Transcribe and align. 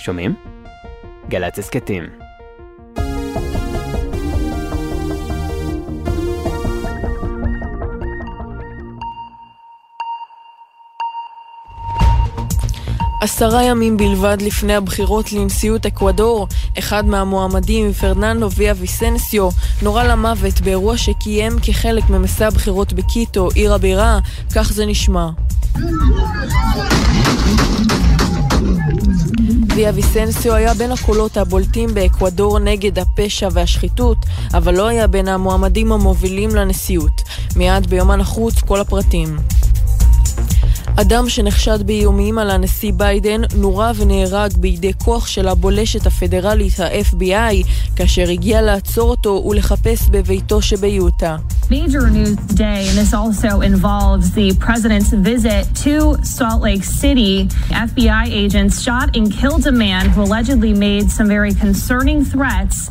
שומעים? 0.00 0.34
גל"צ 1.28 1.58
הסכתים. 1.58 2.04
עשרה 13.22 13.62
ימים 13.62 13.96
בלבד 13.96 14.36
לפני 14.40 14.74
הבחירות 14.74 15.32
לנשיאות 15.32 15.86
אקוודור, 15.86 16.46
אחד 16.78 17.04
מהמועמדים, 17.06 17.92
פרננדו 17.92 18.48
ויה 18.56 18.74
ויסנסיו, 18.76 19.48
נורה 19.82 20.04
למוות 20.04 20.60
באירוע 20.60 20.96
שקיים 20.96 21.52
כחלק 21.62 22.10
ממסע 22.10 22.46
הבחירות 22.46 22.92
בקיטו, 22.92 23.48
עיר 23.54 23.74
הבירה, 23.74 24.18
כך 24.54 24.72
זה 24.72 24.86
נשמע. 24.86 25.28
ויה 29.80 29.92
ויסנסיו 29.94 30.54
היה 30.54 30.74
בין 30.74 30.92
הקולות 30.92 31.36
הבולטים 31.36 31.94
באקוודור 31.94 32.58
נגד 32.58 32.98
הפשע 32.98 33.48
והשחיתות, 33.52 34.16
אבל 34.54 34.74
לא 34.74 34.88
היה 34.88 35.06
בין 35.06 35.28
המועמדים 35.28 35.92
המובילים 35.92 36.54
לנשיאות. 36.54 37.22
מיד 37.56 37.86
ביומן 37.86 38.20
החוץ 38.20 38.60
כל 38.60 38.80
הפרטים. 38.80 39.36
אדם 40.96 41.28
שנחשד 41.28 41.82
באיומים 41.86 42.38
על 42.38 42.50
הנשיא 42.50 42.92
ביידן 42.96 43.40
נורה 43.54 43.92
ונהרג 43.96 44.56
בידי 44.56 44.92
כוח 45.04 45.26
של 45.26 45.48
הבולשת 45.48 46.06
הפדרלית 46.06 46.80
ה-FBI 46.80 47.66
כאשר 47.96 48.28
הגיע 48.28 48.62
לעצור 48.62 49.10
אותו 49.10 49.44
ולחפש 49.46 50.08
בביתו 50.10 50.62
שביוטה. 50.62 51.36
Major 51.70 52.10
news 52.10 52.36
today, 52.48 52.88
and 52.88 52.98
this 52.98 53.14
also 53.14 53.60
involves 53.60 54.32
the 54.32 54.48
president's 54.56 55.12
visit 55.12 55.62
to 55.84 56.16
Salt 56.24 56.62
Lake 56.62 56.82
City. 56.82 57.46
FBI 57.86 58.26
agents 58.26 58.82
shot 58.82 59.16
and 59.16 59.30
killed 59.32 59.64
a 59.68 59.72
man 59.86 60.08
who 60.08 60.22
allegedly 60.22 60.74
made 60.74 61.12
some 61.12 61.28
very 61.28 61.54
concerning 61.54 62.24
threats. 62.24 62.90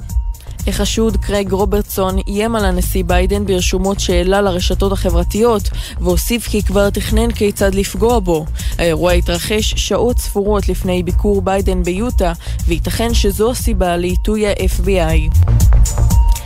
החשוד 0.67 1.17
קרייג 1.17 1.51
רוברטסון 1.51 2.17
איים 2.27 2.55
על 2.55 2.65
הנשיא 2.65 3.03
ביידן 3.03 3.45
ברשומות 3.45 3.99
שהעלה 3.99 4.41
לרשתות 4.41 4.91
החברתיות, 4.91 5.69
והוסיף 6.01 6.47
כי 6.47 6.63
כבר 6.63 6.89
תכנן 6.89 7.31
כיצד 7.31 7.75
לפגוע 7.75 8.19
בו. 8.19 8.45
האירוע 8.77 9.11
התרחש 9.11 9.73
שעות 9.77 10.19
ספורות 10.19 10.69
לפני 10.69 11.03
ביקור 11.03 11.41
ביידן 11.41 11.83
ביוטה, 11.83 12.33
וייתכן 12.67 13.13
שזו 13.13 13.51
הסיבה 13.51 13.97
לעיתוי 13.97 14.47
ה-FBI. 14.47 15.49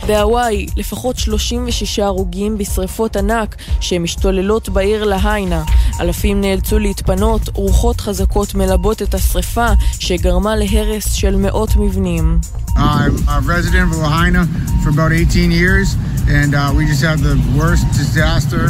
בהוואי, 0.06 0.66
לפחות 0.76 1.18
36 1.18 1.98
הרוגים 1.98 2.58
בשרפות 2.58 3.16
ענק 3.16 3.56
שמשתוללות 3.80 4.68
בעיר 4.68 5.04
להיינה. 5.04 5.62
אלפים 6.00 6.40
נאלצו 6.40 6.78
להתפנות, 6.78 7.48
רוחות 7.54 8.00
חזקות 8.00 8.54
מלבות 8.54 9.02
את 9.02 9.14
השרפה 9.14 9.66
שגרמה 9.98 10.56
להרס 10.56 11.12
של 11.12 11.36
מאות 11.36 11.76
מבנים. 11.76 12.38
I'm 12.76 13.16
a 13.28 13.40
resident 13.40 13.92
of 13.92 13.98
Lahaina 13.98 14.44
for 14.82 14.90
about 14.90 15.12
18 15.12 15.52
years, 15.52 15.94
and 16.28 16.54
uh, 16.54 16.72
we 16.76 16.86
just 16.86 17.02
had 17.02 17.20
the 17.20 17.36
worst 17.56 17.86
disaster 18.02 18.64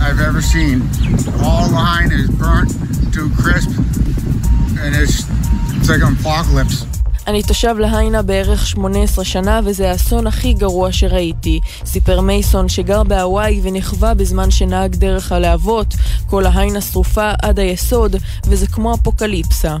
I've 0.00 0.20
ever 0.20 0.40
seen. 0.40 0.76
All 1.44 1.66
Lahaina 1.76 2.14
is 2.14 2.30
burnt 2.30 2.70
to 3.14 3.22
crisp, 3.42 3.70
and 4.82 4.90
it's, 4.94 5.26
it's 5.76 5.88
like 5.92 6.02
an 6.02 6.14
apocalypse. 6.20 6.89
אני 7.26 7.42
תושב 7.42 7.76
להיינה 7.78 8.22
בערך 8.22 8.66
18 8.66 9.24
שנה 9.24 9.60
וזה 9.64 9.90
האסון 9.90 10.26
הכי 10.26 10.52
גרוע 10.52 10.92
שראיתי. 10.92 11.60
סיפר 11.84 12.20
מייסון 12.20 12.68
שגר 12.68 13.02
בהוואי 13.02 13.60
ונכווה 13.62 14.14
בזמן 14.14 14.50
שנהג 14.50 14.94
דרך 14.94 15.32
הלהבות. 15.32 15.94
כל 16.26 16.46
ההיינה 16.46 16.80
שרופה 16.80 17.30
עד 17.42 17.58
היסוד 17.58 18.16
וזה 18.44 18.66
כמו 18.66 18.94
אפוקליפסה. 18.94 19.76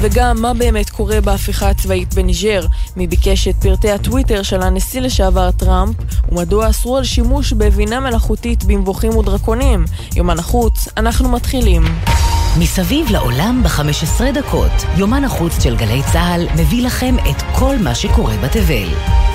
וגם 0.00 0.42
מה 0.42 0.54
באמת 0.54 0.90
קורה 0.90 1.20
בהפיכה 1.20 1.70
הצבאית 1.70 2.14
בניג'ר, 2.14 2.66
מי 2.96 3.06
ביקש 3.06 3.48
את 3.48 3.54
פרטי 3.60 3.90
הטוויטר 3.90 4.42
של 4.42 4.62
הנשיא 4.62 5.00
לשעבר 5.00 5.50
טראמפ, 5.50 5.96
ומדוע 6.28 6.70
אסרו 6.70 6.96
על 6.96 7.04
שימוש 7.04 7.52
בבינה 7.52 8.00
מלאכותית 8.00 8.64
במבוכים 8.64 9.16
ודרקונים. 9.16 9.84
יומן 10.16 10.38
החוץ, 10.38 10.88
אנחנו 10.96 11.28
מתחילים. 11.28 11.84
מסביב 12.56 13.10
לעולם 13.10 13.62
ב-15 13.62 14.32
דקות, 14.34 14.72
יומן 14.96 15.24
החוץ 15.24 15.62
של 15.62 15.76
גלי 15.76 16.02
צה"ל 16.12 16.46
מביא 16.56 16.86
לכם 16.86 17.14
את 17.30 17.42
כל 17.58 17.76
מה 17.82 17.94
שקורה 17.94 18.36
בתבל. 18.36 19.27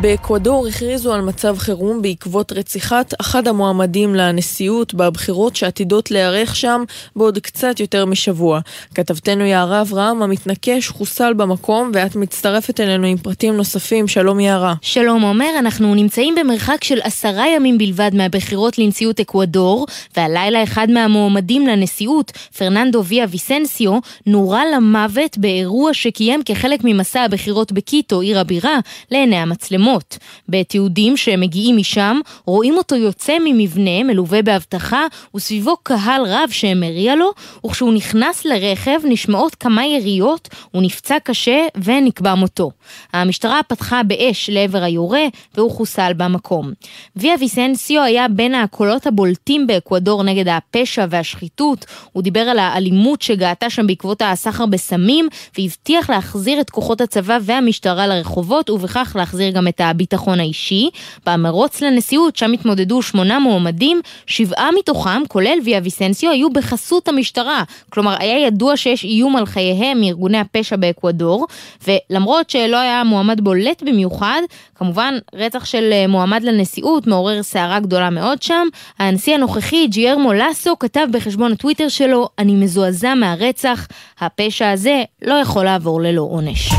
באקוודור 0.00 0.66
הכריזו 0.66 1.14
על 1.14 1.20
מצב 1.20 1.58
חירום 1.58 2.02
בעקבות 2.02 2.52
רציחת 2.52 3.14
אחד 3.20 3.48
המועמדים 3.48 4.14
לנשיאות 4.14 4.94
בבחירות 4.94 5.56
שעתידות 5.56 6.10
להיערך 6.10 6.56
שם 6.56 6.84
בעוד 7.16 7.38
קצת 7.38 7.80
יותר 7.80 8.06
משבוע. 8.06 8.60
כתבתנו 8.94 9.44
יערה 9.44 9.80
אברהם 9.80 10.22
המתנקש 10.22 10.88
חוסל 10.88 11.32
במקום 11.32 11.90
ואת 11.94 12.16
מצטרפת 12.16 12.80
אלינו 12.80 13.06
עם 13.06 13.16
פרטים 13.16 13.56
נוספים. 13.56 14.08
שלום 14.08 14.40
יערה. 14.40 14.74
שלום 14.82 15.22
עומר, 15.22 15.50
אנחנו 15.58 15.94
נמצאים 15.94 16.34
במרחק 16.34 16.84
של 16.84 16.98
עשרה 17.02 17.48
ימים 17.56 17.78
בלבד 17.78 18.10
מהבחירות 18.14 18.78
לנשיאות 18.78 19.20
אקוודור, 19.20 19.86
והלילה 20.16 20.62
אחד 20.62 20.90
מהמועמדים 20.90 21.66
לנשיאות, 21.66 22.32
פרננדו 22.58 23.04
ויה 23.04 23.26
ויסנסיו, 23.30 23.98
נורה 24.26 24.62
למוות 24.74 25.38
באירוע 25.38 25.94
שקיים 25.94 26.42
כחלק 26.42 26.80
ממסע 26.84 27.20
הבחירות 27.20 27.72
בקיטו, 27.72 28.20
עיר 28.20 28.38
הבירה, 28.38 28.78
לעיני 29.10 29.36
המצלמות. 29.36 29.89
מצלמות. 29.90 30.18
בתיעודים 30.48 31.16
שמגיעים 31.16 31.76
משם, 31.76 32.20
רואים 32.46 32.76
אותו 32.76 32.96
יוצא 32.96 33.36
ממבנה 33.44 34.04
מלווה 34.04 34.42
באבטחה 34.42 35.06
וסביבו 35.34 35.76
קהל 35.82 36.22
רב 36.26 36.48
שמריע 36.50 37.16
לו, 37.16 37.30
וכשהוא 37.66 37.92
נכנס 37.92 38.44
לרכב 38.44 39.00
נשמעות 39.04 39.54
כמה 39.54 39.86
יריות, 39.86 40.48
הוא 40.70 40.82
נפצע 40.82 41.16
קשה 41.24 41.66
ונקבע 41.84 42.34
מותו. 42.34 42.70
המשטרה 43.12 43.60
פתחה 43.68 44.02
באש 44.02 44.50
לעבר 44.50 44.82
היורה 44.82 45.24
והוא 45.54 45.70
חוסל 45.70 46.12
במקום. 46.16 46.72
ויה 47.16 47.34
ויסנסיו 47.40 48.02
היה 48.02 48.28
בין 48.28 48.54
הקולות 48.54 49.06
הבולטים 49.06 49.66
באקוודור 49.66 50.22
נגד 50.22 50.48
הפשע 50.48 51.06
והשחיתות, 51.10 51.86
הוא 52.12 52.22
דיבר 52.22 52.40
על 52.40 52.58
האלימות 52.58 53.22
שגאתה 53.22 53.70
שם 53.70 53.86
בעקבות 53.86 54.22
הסחר 54.22 54.66
בסמים, 54.66 55.28
והבטיח 55.58 56.10
להחזיר 56.10 56.60
את 56.60 56.70
כוחות 56.70 57.00
הצבא 57.00 57.38
והמשטרה 57.42 58.06
לרחובות, 58.06 58.70
ובכך 58.70 59.12
להחזיר 59.18 59.50
גם 59.50 59.68
את 59.68 59.79
הביטחון 59.84 60.40
האישי. 60.40 60.90
במרוץ 61.26 61.80
לנשיאות, 61.80 62.36
שם 62.36 62.52
התמודדו 62.52 63.02
שמונה 63.02 63.38
מועמדים, 63.38 64.00
שבעה 64.26 64.68
מתוכם, 64.78 65.22
כולל 65.28 65.58
ויה 65.64 65.80
ויסנסיו, 65.82 66.30
היו 66.30 66.50
בחסות 66.50 67.08
המשטרה. 67.08 67.62
כלומר, 67.90 68.16
היה 68.18 68.46
ידוע 68.46 68.76
שיש 68.76 69.04
איום 69.04 69.36
על 69.36 69.46
חייהם 69.46 70.00
מארגוני 70.00 70.38
הפשע 70.38 70.76
באקוודור, 70.76 71.46
ולמרות 71.86 72.50
שלא 72.50 72.76
היה 72.76 73.04
מועמד 73.04 73.40
בולט 73.40 73.82
במיוחד, 73.82 74.40
כמובן, 74.74 75.14
רצח 75.34 75.64
של 75.64 75.90
אה, 75.92 76.06
מועמד 76.06 76.42
לנשיאות 76.42 77.06
מעורר 77.06 77.42
סערה 77.42 77.80
גדולה 77.80 78.10
מאוד 78.10 78.42
שם. 78.42 78.68
הנשיא 78.98 79.34
הנוכחי, 79.34 79.86
ג'יירמו 79.86 80.32
לסו, 80.32 80.78
כתב 80.78 81.06
בחשבון 81.10 81.52
הטוויטר 81.52 81.88
שלו, 81.88 82.28
אני 82.38 82.54
מזועזע 82.54 83.14
מהרצח, 83.14 83.86
הפשע 84.20 84.70
הזה 84.70 85.02
לא 85.22 85.34
יכול 85.34 85.64
לעבור 85.64 86.00
ללא 86.00 86.22
עונש. 86.22 86.70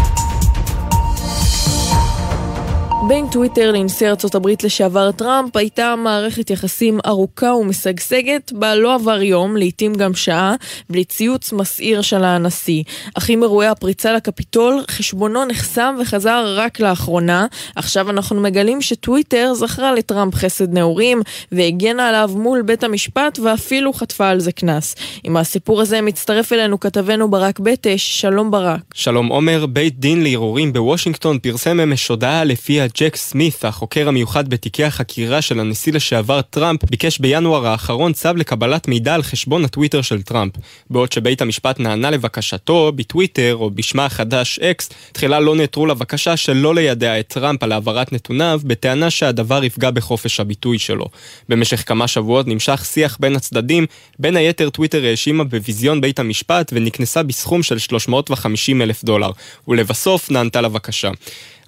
בין 3.08 3.28
טוויטר 3.32 3.72
לנשיא 3.72 4.10
ארצות 4.10 4.36
הברית 4.36 4.64
לשעבר 4.64 5.12
טראמפ 5.12 5.58
הייתה 5.58 5.96
מערכת 5.96 6.50
יחסים 6.50 7.00
ארוכה 7.06 7.54
ומשגשגת 7.54 8.52
בה 8.52 8.76
לא 8.76 8.96
עבר 8.96 9.22
יום, 9.22 9.58
לעיתים 9.58 9.94
גם 9.94 10.14
שעה, 10.14 10.56
בלי 10.90 11.04
ציוץ 11.04 11.54
מסעיר 11.54 12.02
של 12.02 12.24
הנשיא. 12.24 12.84
אך 13.16 13.30
עם 13.30 13.44
אירועי 13.44 13.68
הפריצה 13.68 14.14
לקפיטול, 14.14 14.82
חשבונו 14.92 15.46
נחסם 15.46 15.96
וחזר 16.02 16.54
רק 16.58 16.80
לאחרונה. 16.80 17.46
עכשיו 17.76 18.10
אנחנו 18.10 18.42
מגלים 18.42 18.82
שטוויטר 18.82 19.54
זכרה 19.54 19.94
לטראמפ 19.94 20.36
חסד 20.36 20.74
נעורים 20.74 21.22
והגנה 21.52 22.10
עליו 22.10 22.32
מול 22.36 22.62
בית 22.62 22.84
המשפט 22.84 23.40
ואפילו 23.40 23.94
חטפה 23.94 24.28
על 24.28 24.40
זה 24.40 24.52
קנס. 24.52 24.96
עם 25.24 25.38
הסיפור 25.38 25.82
הזה 25.82 26.02
מצטרף 26.02 26.54
אלינו 26.54 26.80
כתבנו 26.80 27.32
ברק 27.32 27.60
בטש, 27.60 28.22
שלום 28.22 28.52
ברק. 28.52 28.82
שלום 28.94 29.28
עומר, 29.28 29.66
בית 29.66 30.00
דין 30.00 30.24
לערעורים 30.24 30.74
בוושינגטון 30.74 31.40
פרסם 31.40 31.80
אמש 31.80 32.08
הודעה 32.08 32.44
לפיה 32.44 32.91
ג'ק 32.98 33.16
סמית, 33.16 33.66
החוקר 33.66 34.08
המיוחד 34.08 34.50
בתיקי 34.50 34.84
החקירה 34.84 35.42
של 35.42 35.60
הנשיא 35.60 35.94
לשעבר 35.94 36.42
טראמפ, 36.42 36.80
ביקש 36.90 37.20
בינואר 37.20 37.68
האחרון 37.68 38.14
צו 38.14 38.30
לקבלת 38.36 38.88
מידע 38.88 39.16
על 39.16 39.24
חשבון 39.24 39.66
הטוויטר 39.66 40.02
של 40.02 40.22
טראמפ. 40.22 40.54
בעוד 40.90 41.12
שבית 41.12 41.42
המשפט 41.42 41.80
נענה 41.80 42.10
לבקשתו 42.10 42.92
בטוויטר, 42.96 43.56
או 43.56 43.72
בשמה 43.72 44.06
החדש 44.06 44.60
אקס, 44.60 44.90
תחילה 45.12 45.40
לא 45.40 45.56
נעתרו 45.56 45.86
לבקשה 45.86 46.38
שלא 46.38 46.76
לידע 46.76 47.20
את 47.20 47.28
טראמפ 47.28 47.64
על 47.64 47.72
העברת 47.72 48.14
נתוניו, 48.14 48.62
בטענה 48.64 49.10
שהדבר 49.10 49.64
יפגע 49.64 49.92
בחופש 49.92 50.40
הביטוי 50.40 50.80
שלו. 50.80 51.06
במשך 51.50 51.84
כמה 51.88 52.08
שבועות 52.08 52.48
נמשך 52.48 52.86
שיח 52.86 53.18
בין 53.20 53.36
הצדדים, 53.36 53.86
בין 54.20 54.36
היתר 54.36 54.70
טוויטר 54.70 55.06
האשימה 55.06 55.44
בביזיון 55.44 56.02
בית 56.02 56.20
המשפט 56.20 56.72
ונקנסה 56.76 57.24
בסכום 57.24 57.64
של 57.64 57.80
350 57.80 58.82
אלף 58.82 59.04
דולר, 59.04 59.32
ולבסוף 59.68 60.32
נענתה 60.32 60.62
לבקשה. 60.62 61.12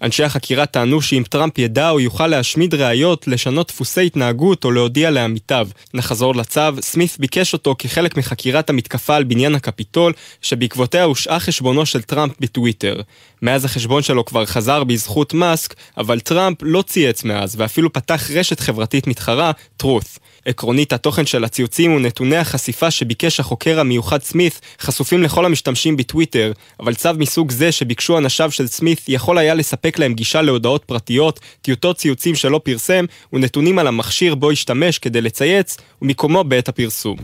אנשי 0.03 0.23
החקירה 0.23 0.65
טענו 0.65 1.01
שאם 1.01 1.23
טראמפ 1.29 1.57
ידע 1.57 1.89
הוא 1.89 1.99
יוכל 1.99 2.27
להשמיד 2.27 2.73
ראיות, 2.73 3.27
לשנות 3.27 3.67
דפוסי 3.67 4.05
התנהגות 4.05 4.65
או 4.65 4.71
להודיע 4.71 5.11
לעמיתיו. 5.11 5.67
נחזור 5.93 6.35
לצו, 6.35 6.61
סמית 6.81 7.15
ביקש 7.19 7.53
אותו 7.53 7.75
כחלק 7.79 8.17
מחקירת 8.17 8.69
המתקפה 8.69 9.15
על 9.15 9.23
בניין 9.23 9.55
הקפיטול, 9.55 10.13
שבעקבותיה 10.41 11.03
הושעה 11.03 11.39
חשבונו 11.39 11.85
של 11.85 12.01
טראמפ 12.01 12.33
בטוויטר. 12.39 13.01
מאז 13.41 13.65
החשבון 13.65 14.01
שלו 14.01 14.25
כבר 14.25 14.45
חזר 14.45 14.83
בזכות 14.83 15.33
מאסק, 15.33 15.75
אבל 15.97 16.19
טראמפ 16.19 16.57
לא 16.61 16.81
צייץ 16.81 17.23
מאז, 17.23 17.55
ואפילו 17.57 17.93
פתח 17.93 18.31
רשת 18.31 18.59
חברתית 18.59 19.07
מתחרה, 19.07 19.51
truth. 19.83 20.19
עקרונית, 20.45 20.93
התוכן 20.93 21.25
של 21.25 21.43
הציוצים 21.43 21.93
ונתוני 21.93 22.37
החשיפה 22.37 22.91
שביקש 22.91 23.39
החוקר 23.39 23.79
המיוחד 23.79 24.21
סמית 24.21 24.61
חשופים 24.79 25.23
לכל 25.23 25.45
המשתמשים 25.45 25.97
בטוויטר, 25.97 26.51
אבל 26.79 26.95
צו 26.95 27.09
מסוג 27.17 27.51
זה 27.51 27.71
שביקשו 27.71 28.17
אנשיו 28.17 28.51
של 28.51 28.67
סמית 28.67 29.01
יכול 29.07 29.37
היה 29.37 29.53
לספק 29.53 29.99
להם 29.99 30.13
גישה 30.13 30.41
להודעות 30.41 30.83
פרטיות, 30.83 31.39
טיוטות 31.61 31.97
ציוצים 31.97 32.35
שלא 32.35 32.61
פרסם, 32.63 33.05
ונתונים 33.33 33.79
על 33.79 33.87
המכשיר 33.87 34.35
בו 34.35 34.51
השתמש 34.51 34.99
כדי 34.99 35.21
לצייץ, 35.21 35.77
ומיקומו 36.01 36.43
בעת 36.43 36.69
הפרסום. 36.69 37.17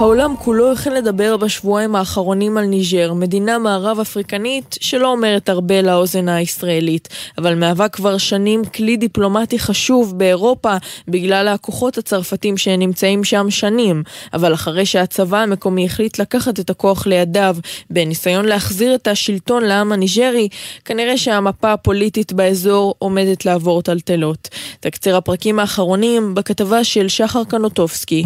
העולם 0.00 0.34
כולו 0.36 0.72
החל 0.72 0.90
לדבר 0.90 1.36
בשבועיים 1.36 1.96
האחרונים 1.96 2.56
על 2.58 2.64
ניג'ר, 2.64 3.12
מדינה 3.12 3.58
מערב 3.58 4.00
אפריקנית 4.00 4.76
שלא 4.80 5.08
אומרת 5.08 5.48
הרבה 5.48 5.82
לאוזן 5.82 6.28
הישראלית, 6.28 7.08
אבל 7.38 7.54
מהווה 7.54 7.88
כבר 7.88 8.18
שנים 8.18 8.64
כלי 8.64 8.96
דיפלומטי 8.96 9.58
חשוב 9.58 10.18
באירופה 10.18 10.76
בגלל 11.08 11.48
הכוחות 11.48 11.98
הצרפתים 11.98 12.56
שנמצאים 12.56 13.24
שם 13.24 13.50
שנים, 13.50 14.02
אבל 14.32 14.54
אחרי 14.54 14.86
שהצבא 14.86 15.38
המקומי 15.38 15.86
החליט 15.86 16.18
לקחת 16.18 16.60
את 16.60 16.70
הכוח 16.70 17.06
לידיו 17.06 17.56
בניסיון 17.90 18.44
להחזיר 18.44 18.94
את 18.94 19.08
השלטון 19.08 19.64
לעם 19.64 19.92
הניג'רי, 19.92 20.48
כנראה 20.84 21.18
שהמפה 21.18 21.72
הפוליטית 21.72 22.32
באזור 22.32 22.94
עומדת 22.98 23.44
לעבור 23.44 23.82
טלטלות. 23.82 24.48
תקציר 24.80 25.16
הפרקים 25.16 25.58
האחרונים 25.58 26.34
בכתבה 26.34 26.84
של 26.84 27.08
שחר 27.08 27.44
קנוטובסקי. 27.44 28.24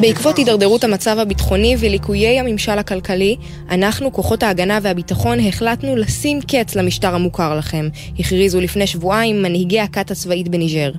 בעקבות 0.00 0.36
הידרדרות 0.36 0.84
המצב 0.84 1.18
הביטחוני 1.18 1.76
וליקויי 1.80 2.40
הממשל 2.40 2.78
הכלכלי, 2.78 3.36
אנחנו, 3.70 4.12
כוחות 4.12 4.42
ההגנה 4.42 4.78
והביטחון, 4.82 5.38
החלטנו 5.40 5.96
לשים 5.96 6.40
קץ 6.40 6.74
למשטר 6.74 7.14
המוכר 7.14 7.58
לכם, 7.58 7.88
הכריזו 8.18 8.60
לפני 8.60 8.86
שבועיים 8.86 9.42
מנהיגי 9.42 9.80
הכת 9.80 10.10
הצבאית 10.10 10.48
בניג'ר. 10.48 10.92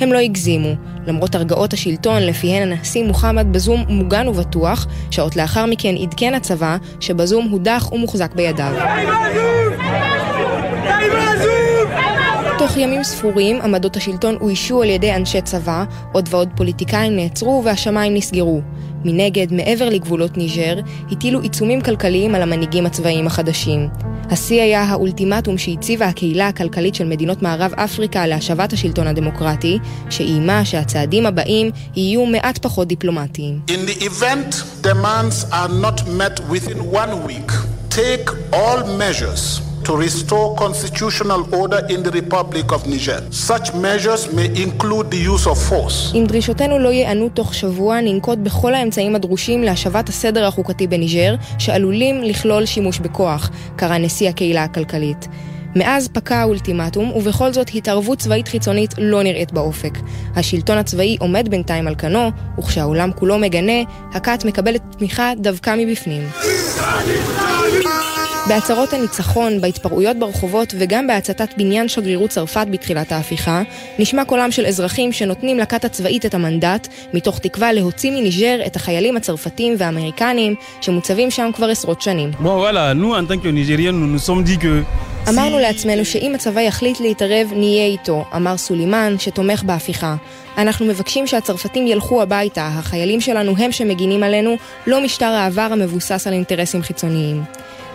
הם 0.00 0.12
לא 0.12 0.18
הגזימו, 0.18 0.72
למרות 1.06 1.34
הרגעות 1.34 1.72
השלטון 1.72 2.22
לפיהן 2.22 2.72
הנשיא 2.72 3.04
מוחמד 3.04 3.46
בזום 3.52 3.84
מוגן 3.88 4.28
ובטוח, 4.28 4.86
שעות 5.10 5.36
לאחר 5.36 5.66
מכן 5.66 5.94
עדכן 5.96 6.34
הצבא 6.34 6.76
שבזום 7.00 7.48
הודח 7.48 7.92
ומוחזק 7.92 8.34
בידיו. 8.34 8.72
תוך 12.70 12.78
ימים 12.78 13.04
ספורים 13.04 13.62
עמדות 13.62 13.96
השלטון 13.96 14.36
אוישו 14.40 14.82
על 14.82 14.88
ידי 14.90 15.14
אנשי 15.14 15.42
צבא, 15.42 15.84
עוד 16.12 16.28
ועוד 16.30 16.48
פוליטיקאים 16.56 17.16
נעצרו 17.16 17.62
והשמיים 17.64 18.14
נסגרו. 18.14 18.60
מנגד, 19.04 19.52
מעבר 19.52 19.88
לגבולות 19.88 20.36
ניג'ר, 20.36 20.80
הטילו 21.10 21.40
עיצומים 21.40 21.80
כלכליים 21.80 22.34
על 22.34 22.42
המנהיגים 22.42 22.86
הצבאיים 22.86 23.26
החדשים. 23.26 23.88
השיא 24.30 24.62
היה 24.62 24.82
האולטימטום 24.82 25.58
שהציבה 25.58 26.06
הקהילה 26.06 26.48
הכלכלית 26.48 26.94
של 26.94 27.04
מדינות 27.04 27.42
מערב 27.42 27.72
אפריקה 27.74 28.26
להשבת 28.26 28.72
השלטון 28.72 29.06
הדמוקרטי, 29.06 29.78
שאיימה 30.10 30.64
שהצעדים 30.64 31.26
הבאים 31.26 31.70
יהיו 31.96 32.26
מעט 32.26 32.58
פחות 32.58 32.88
דיפלומטיים. 32.88 33.60
In 33.68 33.90
the 33.90 34.04
event 34.04 34.64
demands 34.82 35.44
are 35.52 35.72
not 35.82 36.06
met 36.06 36.40
within 36.50 36.78
one 36.92 37.26
week, 37.26 37.52
take 37.90 38.30
all 38.52 38.98
measures 38.98 39.69
to 39.84 39.92
restore 39.96 40.56
constitutional 40.64 41.42
order 41.60 41.80
in 41.88 42.02
the 42.02 42.12
Republic 42.20 42.66
of 42.72 42.80
Niger. 42.86 43.20
Such 43.30 43.66
measures 43.74 44.22
may 44.32 44.48
include 44.64 45.06
the 45.10 45.20
use 45.32 45.46
of 45.46 45.56
force. 45.70 46.14
אם 46.14 46.24
דרישותינו 46.26 46.78
לא 46.78 46.88
ייענו 46.88 47.28
תוך 47.28 47.54
שבוע, 47.54 48.00
ננקוט 48.00 48.38
בכל 48.38 48.74
האמצעים 48.74 49.16
הדרושים 49.16 49.62
להשבת 49.62 50.08
הסדר 50.08 50.46
החוקתי 50.46 50.86
בניג'ר, 50.86 51.34
שעלולים 51.58 52.22
לכלול 52.22 52.66
שימוש 52.66 52.98
בכוח, 52.98 53.50
קרא 53.76 53.98
נשיא 53.98 54.28
הקהילה 54.28 54.64
הכלכלית. 54.64 55.28
מאז 55.76 56.08
פקע 56.08 56.36
האולטימטום, 56.36 57.12
ובכל 57.12 57.52
זאת 57.52 57.70
התערבות 57.74 58.18
צבאית 58.18 58.48
חיצונית 58.48 58.94
לא 58.98 59.22
נראית 59.22 59.52
באופק. 59.52 59.98
השלטון 60.36 60.78
הצבאי 60.78 61.16
עומד 61.20 61.48
בינתיים 61.48 61.86
על 61.88 61.94
כנו, 61.98 62.30
וכשהעולם 62.58 63.10
כולו 63.12 63.38
מגנה, 63.38 63.82
הכת 64.12 64.44
מקבלת 64.44 64.82
תמיכה 64.98 65.32
דווקא 65.38 65.74
מבפנים. 65.78 66.28
בהצהרות 68.50 68.92
הניצחון, 68.92 69.60
בהתפרעויות 69.60 70.16
ברחובות 70.16 70.74
וגם 70.78 71.06
בהצתת 71.06 71.48
בניין 71.56 71.88
שגרירות 71.88 72.30
צרפת 72.30 72.66
בתחילת 72.70 73.12
ההפיכה, 73.12 73.62
נשמע 73.98 74.24
קולם 74.24 74.50
של 74.50 74.66
אזרחים 74.66 75.12
שנותנים 75.12 75.58
לכת 75.58 75.84
הצבאית 75.84 76.26
את 76.26 76.34
המנדט, 76.34 76.88
מתוך 77.14 77.38
תקווה 77.38 77.72
להוציא 77.72 78.10
מניג'ר 78.10 78.60
את 78.66 78.76
החיילים 78.76 79.16
הצרפתים 79.16 79.74
והאמריקנים 79.78 80.54
שמוצבים 80.80 81.30
שם 81.30 81.50
כבר 81.54 81.68
עשרות 81.68 82.02
שנים. 82.02 82.30
אמרנו 85.28 85.58
לעצמנו 85.58 86.04
שאם 86.04 86.32
הצבא 86.34 86.60
יחליט 86.60 87.00
להתערב, 87.00 87.52
נהיה 87.56 87.86
איתו, 87.86 88.24
אמר 88.36 88.56
סולימן, 88.56 89.14
שתומך 89.18 89.62
בהפיכה. 89.62 90.16
אנחנו 90.58 90.86
מבקשים 90.86 91.26
שהצרפתים 91.26 91.86
ילכו 91.86 92.22
הביתה, 92.22 92.66
החיילים 92.72 93.20
שלנו 93.20 93.54
הם 93.58 93.72
שמגינים 93.72 94.22
עלינו, 94.22 94.56
לא 94.86 95.04
משטר 95.04 95.26
העבר 95.26 95.68
המבוסס 95.70 96.26
על 96.26 96.32
אינטרסים 96.32 96.82
חיצוניים. 96.82 97.42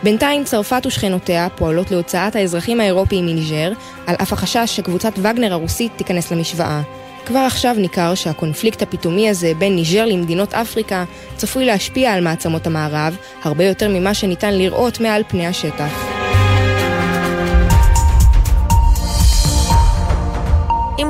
בינתיים 0.03 0.43
צרפת 0.43 0.81
ושכנותיה 0.85 1.47
פועלות 1.55 1.91
להוצאת 1.91 2.35
האזרחים 2.35 2.79
האירופיים 2.79 3.25
מניג'ר, 3.25 3.71
על 4.07 4.15
אף 4.21 4.33
החשש 4.33 4.75
שקבוצת 4.75 5.13
וגנר 5.17 5.53
הרוסית 5.53 5.91
תיכנס 5.95 6.31
למשוואה. 6.31 6.81
כבר 7.25 7.39
עכשיו 7.39 7.75
ניכר 7.77 8.15
שהקונפליקט 8.15 8.81
הפתאומי 8.81 9.29
הזה 9.29 9.51
בין 9.57 9.75
ניג'ר 9.75 10.05
למדינות 10.05 10.53
אפריקה 10.53 11.03
צפוי 11.35 11.65
להשפיע 11.65 12.13
על 12.13 12.23
מעצמות 12.23 12.67
המערב, 12.67 13.17
הרבה 13.43 13.63
יותר 13.63 13.89
ממה 13.89 14.13
שניתן 14.13 14.53
לראות 14.53 14.99
מעל 14.99 15.23
פני 15.27 15.47
השטח. 15.47 16.15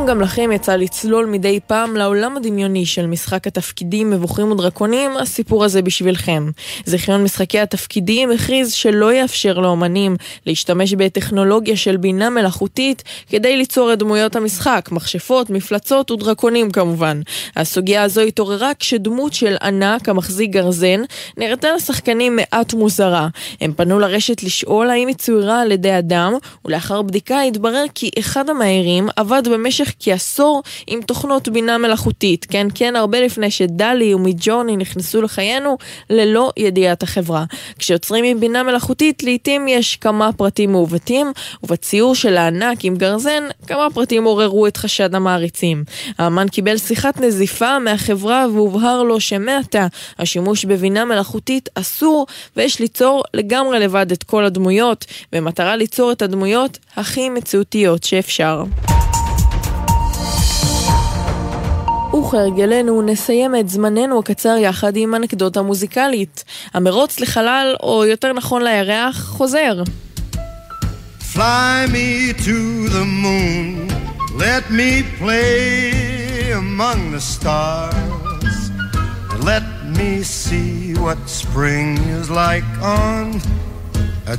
גם 0.08 0.22
לכם 0.22 0.52
יצא 0.52 0.76
לצלול 0.76 1.26
מדי 1.26 1.60
פעם 1.68 1.98
לעולם 1.98 2.38
הדמיוני 2.38 2.86
של 2.86 3.08
משחק 3.08 3.48
התפקידים 3.48 4.10
מבוכים 4.10 4.52
ודרקונים, 4.52 5.18
הסיפור 5.18 5.64
הזה 5.64 5.82
בשבילכם. 5.82 6.50
זיכיון 6.86 7.24
משחקי 7.24 7.60
התפקידים 7.60 8.32
הכריז 8.32 8.74
שלא 8.74 9.14
יאפשר 9.14 9.60
לאומנים 9.60 10.16
להשתמש 10.46 10.94
בטכנולוגיה 10.94 11.78
של 11.78 11.98
בינה 11.98 12.30
מלאכותית 12.30 13.04
כדי 13.30 13.58
ליצור 13.58 13.94
את 13.94 14.00
דמויות 14.00 14.36
המשחק, 14.36 14.90
מכשפות, 14.92 15.50
מפלצות 15.50 16.12
ודרקונים 16.12 16.72
כמובן. 16.72 17.22
הסוגיה 17.56 18.04
הזו 18.04 18.22
התעוררה 18.22 18.72
כשדמות 18.80 19.34
של 19.34 19.56
ענק 19.62 20.10
המחזיק 20.10 20.52
גרזן 20.52 21.02
נראתה 21.38 21.68
לשחקנים 21.76 22.36
מעט 22.36 22.74
מוזרה. 22.74 23.28
הם 23.62 23.74
פנו 23.74 24.00
לרשת 24.00 24.44
לשאול 24.44 24.90
האם 24.90 25.08
היא 25.08 25.16
צוירה 25.16 25.62
על 25.62 25.72
ידי 25.72 25.98
אדם, 25.98 26.34
ולאחר 26.66 27.02
בדיקה 27.02 27.42
התברר 27.42 27.86
כי 27.96 28.10
אחד 28.20 28.50
המהירים 28.50 29.08
עבד 29.16 29.44
במשך 29.52 29.95
כעשור 30.00 30.64
עם 30.88 31.02
תוכנות 31.02 31.50
בינה 31.50 31.78
מלאכותית. 31.78 32.46
כן, 32.50 32.68
כן, 32.76 32.96
הרבה 32.96 33.22
לפני 33.22 33.52
שדלי 33.52 34.14
ומידג'ורני 34.14 34.78
נכנסו 34.78 35.22
לחיינו 35.22 35.78
ללא 36.10 36.52
ידיעת 36.58 37.04
החברה. 37.04 37.46
כשיוצרים 37.80 38.26
עם 38.26 38.40
בינה 38.40 38.64
מלאכותית, 38.64 39.24
לעיתים 39.24 39.68
יש 39.68 39.96
כמה 39.96 40.34
פרטים 40.34 40.72
מעוותים, 40.72 41.32
ובציור 41.64 42.16
של 42.16 42.38
הענק 42.38 42.86
עם 42.86 42.96
גרזן, 42.96 43.44
כמה 43.68 43.88
פרטים 43.94 44.24
עוררו 44.24 44.68
את 44.68 44.78
חשד 44.78 45.16
המעריצים. 45.16 45.84
האמן 46.18 46.48
קיבל 46.48 46.78
שיחת 46.78 47.22
נזיפה 47.22 47.80
מהחברה 47.80 48.46
והובהר 48.54 49.04
לו 49.04 49.20
שמעתה 49.20 49.88
השימוש 50.20 50.66
בבינה 50.66 51.06
מלאכותית 51.06 51.70
אסור, 51.76 52.28
ויש 52.56 52.80
ליצור 52.80 53.24
לגמרי 53.34 53.80
לבד 53.80 54.12
את 54.12 54.24
כל 54.24 54.46
הדמויות, 54.46 55.06
במטרה 55.32 55.76
ליצור 55.76 56.12
את 56.12 56.22
הדמויות 56.22 56.78
הכי 56.96 57.30
מציאותיות 57.30 58.04
שאפשר. 58.04 58.64
וכהרגלנו 62.14 63.02
נסיים 63.02 63.56
את 63.56 63.70
זמננו 63.70 64.20
הקצר 64.20 64.56
יחד 64.60 64.96
עם 64.96 65.16
אנקדוטה 65.16 65.62
מוזיקלית. 65.62 66.44
המרוץ 66.74 67.20
לחלל, 67.20 67.76
או 67.84 68.06
יותר 68.06 68.34
נכון 68.34 68.64
לירח, 68.64 69.26
חוזר. 69.26 69.84
Fly 71.36 71.88
me 71.92 72.34
to 72.48 72.88
the 72.96 73.06
moon, 73.24 73.90
let 74.46 74.64
me 74.80 75.04
play 75.20 76.54
among 76.64 77.00
the 77.16 77.20
stars, 77.20 78.56
and 79.32 79.44
let 79.44 79.66
me 79.98 80.24
see 80.24 80.94
what 81.04 81.18
spring 81.42 81.98
is 82.20 82.30
like 82.30 82.70
on 82.82 83.42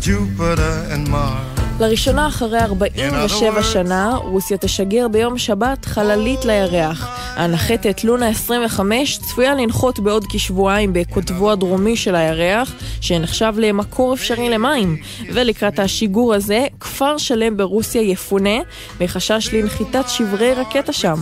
Jupiter 0.07 0.75
and 0.93 1.07
Mars. 1.09 1.56
לראשונה 1.81 2.29
אחרי 2.29 2.61
47 2.61 3.63
שנה, 3.63 4.17
רוסיה 4.17 4.57
תשגר 4.57 5.09
ביום 5.09 5.39
שבת 5.39 5.85
חללית 5.85 6.45
לירח. 6.45 7.09
הנחתת 7.37 8.05
לונה 8.05 8.29
25 8.29 9.19
צפויה 9.19 9.55
לנחות 9.55 9.99
בעוד 9.99 10.25
כשבועיים 10.29 10.93
בקוטבו 10.93 11.51
הדרומי 11.51 11.97
של 11.97 12.15
הירח, 12.15 12.73
שנחשב 13.01 13.55
למקור 13.59 14.15
אפשרי 14.15 14.51
למים. 14.51 14.97
ולקראת 15.33 15.79
השיגור 15.79 16.35
הזה, 16.35 16.67
כפר 16.81 17.19
שלם 17.19 17.57
ברוסיה 17.57 18.03
יפונה, 18.03 18.59
מחשש 19.01 19.49
לנחיתת 19.53 20.09
שברי 20.09 20.55
רקטה 20.55 20.93
שם. 20.93 21.17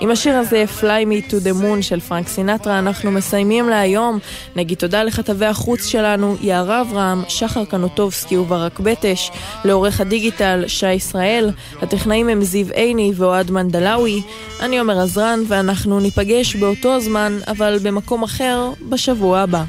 עם 0.00 0.10
השיר 0.10 0.36
הזה, 0.36 0.64
Fly 0.80 0.82
Me 0.84 1.30
to 1.30 1.34
the 1.34 1.62
Moon 1.62 1.82
של 1.82 2.00
פרנק 2.00 2.28
סינטרה, 2.28 2.78
אנחנו 2.78 3.10
מסיימים 3.10 3.68
להיום. 3.68 4.18
נגיד 4.56 4.78
תודה 4.78 5.02
לכתבי 5.02 5.46
החוץ 5.46 5.86
שלנו, 5.86 6.36
יערה 6.40 6.80
אברהם, 6.80 7.22
שחר 7.28 7.64
קנוטובסקי 7.64 8.36
וברק 8.36 8.80
בטש, 8.80 9.30
לעורך 9.64 9.91
הדיגיטל 10.00 10.64
שי 10.66 10.92
ישראל, 10.92 11.50
הטכנאים 11.82 12.28
הם 12.28 12.44
זיו 12.44 12.66
עיני 12.74 13.12
ואוהד 13.16 13.50
מנדלאווי, 13.50 14.22
אני 14.60 14.78
עומר 14.78 15.00
עזרן 15.00 15.40
ואנחנו 15.48 16.00
ניפגש 16.00 16.56
באותו 16.56 16.94
הזמן, 16.94 17.38
אבל 17.48 17.78
במקום 17.82 18.22
אחר, 18.22 18.70
בשבוע 18.88 19.40
הבא. 19.40 19.64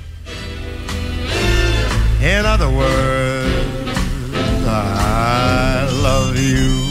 In 2.21 2.45
other 2.45 2.69
words, 2.69 4.65
I 4.65 5.89
love 6.05 6.37
you. 6.37 6.82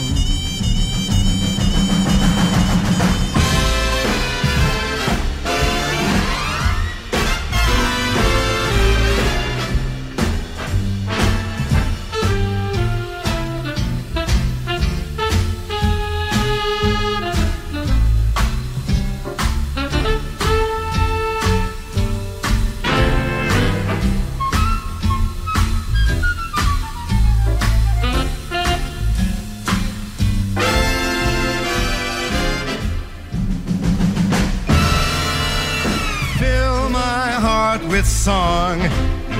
Song. 38.01 38.79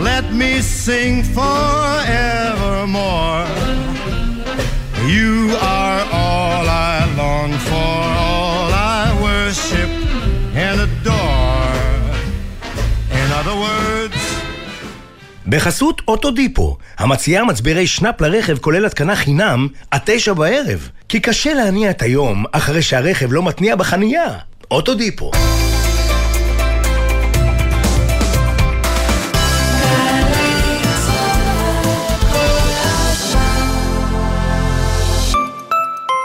Let 0.09 0.25
me 0.33 0.61
sing 0.61 1.23
forevermore. 1.37 2.13
You 5.17 5.57
are 5.61 6.03
all 6.13 6.65
I 6.69 6.97
long 7.17 7.53
for, 7.69 7.99
all 8.29 8.71
I 8.99 9.03
worship 9.27 9.91
and 10.55 10.77
adore. 10.87 11.77
In 13.21 13.29
other 13.41 13.57
words, 13.67 14.21
בחסות 15.47 16.03
אוטודיפו, 16.09 16.77
המציעה 16.99 17.45
מצברי 17.45 17.87
שנאפ 17.87 18.21
לרכב 18.21 18.59
כולל 18.59 18.87
התקנה 18.87 19.17
חינם 19.17 19.69
עד 19.91 20.01
תשע 20.05 20.33
בערב. 20.33 20.89
כי 21.09 21.21
קשה 21.21 21.55
להניע 21.55 21.91
את 21.91 22.03
היום 22.03 22.45
אחרי 22.53 22.83
שהרכב 22.83 23.33
לא 23.33 23.43
מתניע 23.43 23.77
בחנייה. 23.77 24.29
אוטודיפו. 24.71 25.31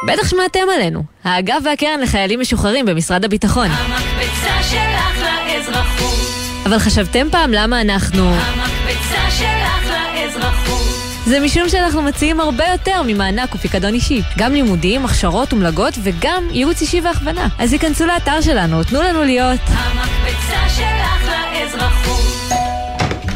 בטח 0.08 0.28
שמעתם 0.28 0.60
עלינו. 0.76 1.04
האגף 1.24 1.58
והקרן 1.66 2.00
לחיילים 2.02 2.40
משוחררים 2.40 2.86
במשרד 2.86 3.26
הביטחון. 3.26 3.68
המקבצה 3.72 4.64
שלך 4.70 5.26
לאזרחות. 5.48 6.20
אבל 6.66 6.80
חשבתם 6.80 7.28
פעם 7.32 7.52
למה 7.52 7.82
אנחנו... 7.82 8.34
המקבצה 8.34 9.32
שלך 9.38 9.92
לאזרחות. 10.16 10.88
זה 11.26 11.40
משום 11.40 11.70
שאנחנו 11.70 12.02
מציעים 12.02 12.40
הרבה 12.40 12.66
יותר 12.72 13.02
ממענק 13.08 13.56
ופיקדון 13.56 13.94
אישי. 13.94 14.22
גם 14.38 14.54
לימודים, 14.54 15.06
הכשרות 15.06 15.54
ומלגות 15.54 15.94
וגם 16.04 16.44
ייעוץ 16.52 16.82
אישי 16.82 17.02
והכוונה. 17.02 17.48
אז 17.60 17.74
היכנסו 17.74 18.06
לאתר 18.06 18.42
שלנו, 18.42 18.84
תנו 18.84 19.02
לנו 19.02 19.24
להיות... 19.24 19.60
המקבצה 19.68 20.70
שלך 20.76 21.32
לאזרחות. 21.54 22.37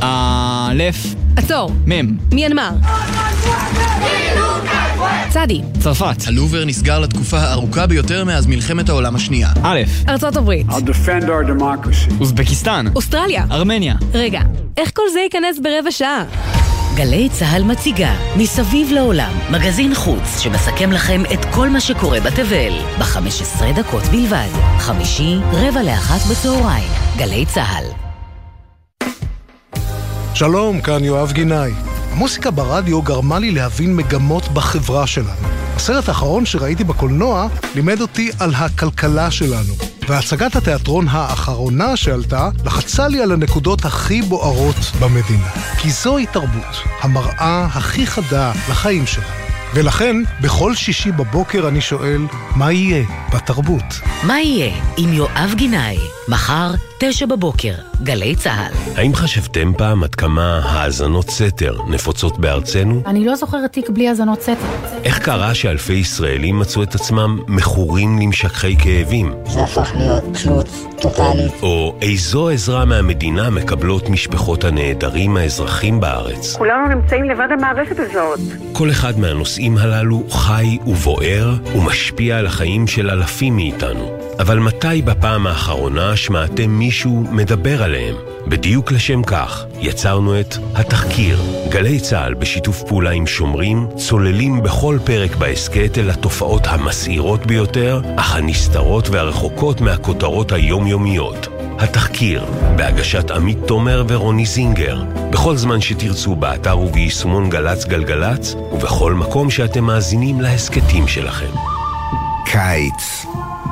א' 0.01 1.22
עצור. 1.37 1.71
מ' 1.87 2.17
מיינמר 2.33 2.69
צדי. 5.29 5.61
צרפת. 5.79 6.27
הלובר 6.27 6.65
נסגר 6.65 6.99
לתקופה 6.99 7.39
הארוכה 7.39 7.87
ביותר 7.87 8.25
מאז 8.25 8.47
מלחמת 8.47 8.89
העולם 8.89 9.15
השנייה. 9.15 9.49
א', 9.63 9.79
ארצות 10.09 10.37
הברית. 10.37 10.67
אוזבקיסטן. 12.19 12.85
אוסטרליה. 12.95 13.45
ארמניה. 13.51 13.95
רגע, 14.13 14.41
איך 14.77 14.91
כל 14.93 15.03
זה 15.13 15.19
ייכנס 15.19 15.59
ברבע 15.59 15.91
שעה? 15.91 16.23
גלי 16.95 17.29
צה"ל 17.31 17.63
מציגה 17.63 18.15
מסביב 18.37 18.91
לעולם, 18.91 19.33
מגזין 19.49 19.95
חוץ 19.95 20.39
שמסכם 20.39 20.91
לכם 20.91 21.21
את 21.33 21.45
כל 21.45 21.69
מה 21.69 21.79
שקורה 21.79 22.19
בתבל, 22.19 22.73
ב-15 22.99 23.63
דקות 23.75 24.03
בלבד. 24.03 24.49
חמישי, 24.77 25.35
רבע 25.51 25.83
לאחת 25.83 26.31
בצהריים. 26.31 26.89
גלי 27.17 27.45
צה"ל. 27.45 28.02
שלום, 30.35 30.81
כאן 30.81 31.03
יואב 31.03 31.31
גינאי. 31.31 31.73
המוסיקה 32.11 32.51
ברדיו 32.51 33.01
גרמה 33.01 33.39
לי 33.39 33.51
להבין 33.51 33.95
מגמות 33.95 34.47
בחברה 34.47 35.07
שלנו. 35.07 35.47
הסרט 35.75 36.09
האחרון 36.09 36.45
שראיתי 36.45 36.83
בקולנוע 36.83 37.47
לימד 37.75 38.01
אותי 38.01 38.31
על 38.39 38.53
הכלכלה 38.55 39.31
שלנו. 39.31 39.73
והצגת 40.09 40.55
התיאטרון 40.55 41.07
האחרונה 41.09 41.97
שעלתה 41.97 42.49
לחצה 42.65 43.07
לי 43.07 43.21
על 43.21 43.31
הנקודות 43.31 43.85
הכי 43.85 44.21
בוערות 44.21 44.91
במדינה. 44.99 45.49
כי 45.77 45.89
זוהי 45.89 46.25
תרבות, 46.25 46.75
המראה 47.01 47.65
הכי 47.65 48.07
חדה 48.07 48.51
לחיים 48.69 49.05
שלנו. 49.05 49.42
ולכן, 49.75 50.15
בכל 50.41 50.75
שישי 50.75 51.11
בבוקר 51.11 51.67
אני 51.67 51.81
שואל, 51.81 52.21
מה 52.55 52.71
יהיה 52.71 53.03
בתרבות? 53.35 53.83
מה 54.23 54.39
יהיה 54.39 54.73
עם 54.97 55.13
יואב 55.13 55.53
גינאי? 55.55 55.97
מחר, 56.27 56.71
תשע 56.99 57.25
בבוקר, 57.25 57.73
גלי 58.03 58.35
צה"ל. 58.35 58.97
האם 58.97 59.15
חשבתם 59.15 59.71
פעם 59.77 60.03
עד 60.03 60.15
כמה 60.15 60.61
האזנות 60.63 61.29
סתר 61.29 61.77
נפוצות 61.89 62.39
בארצנו? 62.39 63.01
אני 63.05 63.25
לא 63.25 63.35
זוכרת 63.35 63.71
תיק 63.73 63.89
בלי 63.89 64.09
האזנות 64.09 64.41
סתר. 64.41 64.53
איך 65.03 65.19
קרה 65.19 65.55
שאלפי 65.55 65.93
ישראלים 65.93 66.59
מצאו 66.59 66.83
את 66.83 66.95
עצמם 66.95 67.39
מכורים 67.47 68.19
למשככי 68.19 68.75
כאבים? 68.77 69.33
זה 69.45 69.63
הפך 69.63 69.91
להיות 69.95 70.23
תלות 70.43 70.69
טוטאלית. 71.01 71.53
או 71.61 71.95
איזו 72.01 72.49
עזרה 72.49 72.85
מהמדינה 72.85 73.49
מקבלות 73.49 74.09
משפחות 74.09 74.63
הנעדרים 74.63 75.37
האזרחים 75.37 75.99
בארץ? 75.99 76.55
כולנו 76.57 76.87
נמצאים 76.87 77.23
לבד 77.23 77.47
המערכת 77.51 77.99
הזאת. 77.99 78.39
כל 78.73 78.89
אחד 78.89 79.19
מהנושאים 79.19 79.62
הללו 79.77 80.23
חי 80.29 80.77
ובוער 80.85 81.53
ומשפיע 81.75 82.37
על 82.37 82.45
החיים 82.45 82.87
של 82.87 83.09
אלפים 83.09 83.55
מאיתנו. 83.55 84.17
אבל 84.39 84.59
מתי 84.59 85.01
בפעם 85.01 85.47
האחרונה 85.47 86.15
שמעתם 86.15 86.69
מישהו 86.69 87.23
מדבר 87.31 87.83
עליהם? 87.83 88.15
בדיוק 88.47 88.91
לשם 88.91 89.23
כך 89.23 89.65
יצרנו 89.79 90.39
את 90.39 90.55
התחקיר. 90.75 91.37
גלי 91.69 91.99
צה"ל 91.99 92.33
בשיתוף 92.33 92.83
פעולה 92.83 93.11
עם 93.11 93.27
שומרים 93.27 93.87
צוללים 93.97 94.63
בכל 94.63 94.97
פרק 95.03 95.35
בהסכת 95.35 95.97
אל 95.97 96.09
התופעות 96.09 96.61
המסעירות 96.65 97.45
ביותר, 97.45 98.01
אך 98.15 98.35
הנסתרות 98.35 99.09
והרחוקות 99.09 99.81
מהכותרות 99.81 100.51
היומיומיות. 100.51 101.47
התחקיר, 101.79 102.45
בהגשת 102.75 103.31
עמית 103.31 103.57
תומר 103.67 104.03
ורוני 104.07 104.45
זינגר, 104.45 105.03
בכל 105.29 105.57
זמן 105.57 105.81
שתרצו 105.81 106.35
באתר 106.35 106.79
וביישומון 106.79 107.49
גל"צ 107.49 107.85
גלגלצ, 107.85 108.55
ובכל 108.71 109.13
מקום 109.13 109.49
שאתם 109.49 109.83
מאזינים 109.83 110.41
להסכתים 110.41 111.07
שלכם. 111.07 111.51
קיץ. 112.45 113.25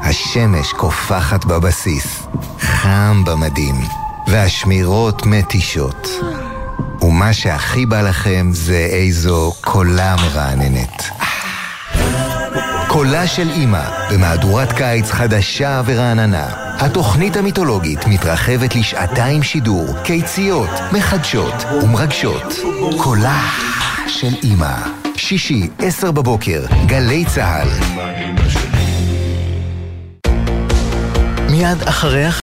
השמש 0.03 0.73
קופחת 0.73 1.45
בבסיס, 1.45 2.27
חם 2.59 3.23
במדים, 3.25 3.75
והשמירות 4.27 5.25
מתישות. 5.25 6.07
ומה 7.01 7.33
שהכי 7.33 7.85
בא 7.85 8.01
לכם 8.01 8.49
זה 8.53 8.87
איזו 8.91 9.53
קולה 9.61 10.15
מרעננת. 10.15 11.03
קולה 12.87 13.27
של 13.27 13.49
אימא, 13.49 13.83
במהדורת 14.11 14.71
קיץ 14.71 15.11
חדשה 15.11 15.81
ורעננה. 15.85 16.70
התוכנית 16.81 17.37
המיתולוגית 17.37 18.07
מתרחבת 18.07 18.75
לשעתיים 18.75 19.43
שידור, 19.43 19.85
קיציות, 20.03 20.69
מחדשות 20.91 21.53
ומרגשות. 21.83 22.53
קולה 23.03 23.41
של 24.07 24.33
אימא. 24.43 24.75
שישי, 25.15 25.69
עשר 25.79 26.11
בבוקר, 26.11 26.65
גלי 26.85 27.25
צה"ל. 27.25 27.67
מיד 31.49 31.81
אחרי 31.85 32.27